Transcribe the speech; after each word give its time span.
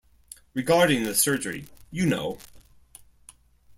Regarding 0.55 1.03
the 1.03 1.13
surgery, 1.13 1.65
you 1.91 2.07
know. 2.07 2.39